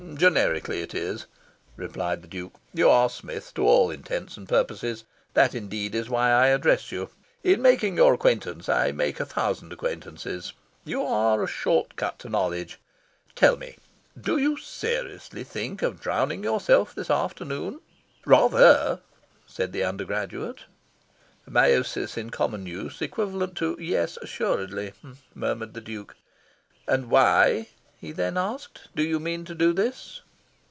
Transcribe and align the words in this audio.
"Generically 0.15 0.81
it 0.81 0.93
is," 0.93 1.25
replied 1.77 2.21
the 2.21 2.27
Duke. 2.27 2.53
"You 2.73 2.89
are 2.89 3.09
Smith 3.09 3.53
to 3.55 3.65
all 3.65 3.89
intents 3.89 4.35
and 4.35 4.47
purposes. 4.47 5.05
That, 5.35 5.55
indeed, 5.55 5.95
is 5.95 6.09
why 6.09 6.31
I 6.31 6.47
address 6.47 6.91
you. 6.91 7.09
In 7.45 7.61
making 7.61 7.95
your 7.95 8.13
acquaintance, 8.15 8.67
I 8.67 8.91
make 8.91 9.19
a 9.21 9.25
thousand 9.25 9.71
acquaintances. 9.71 10.51
You 10.83 11.03
are 11.05 11.41
a 11.41 11.47
short 11.47 11.95
cut 11.95 12.19
to 12.19 12.29
knowledge. 12.29 12.77
Tell 13.35 13.55
me, 13.55 13.77
do 14.19 14.37
you 14.37 14.57
seriously 14.57 15.43
think 15.45 15.81
of 15.81 16.01
drowning 16.01 16.43
yourself 16.43 16.93
this 16.93 17.09
afternoon?" 17.09 17.79
"Rather," 18.25 18.99
said 19.47 19.71
the 19.71 19.83
undergraduate. 19.85 20.65
"A 21.47 21.49
meiosis 21.51 22.17
in 22.17 22.31
common 22.31 22.65
use, 22.65 23.01
equivalent 23.01 23.55
to 23.57 23.77
'Yes, 23.79 24.17
assuredly,'" 24.21 24.91
murmured 25.33 25.73
the 25.73 25.81
Duke. 25.81 26.15
"And 26.87 27.09
why," 27.09 27.69
he 28.03 28.11
then 28.11 28.35
asked, 28.35 28.87
"do 28.95 29.03
you 29.03 29.19
mean 29.19 29.45
to 29.45 29.53
do 29.53 29.73
this?" 29.73 30.21